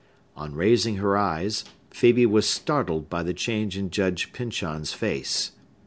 [0.35, 5.51] On raising her eyes, Phœbe was startled by the change in Judge Pyncheon's face.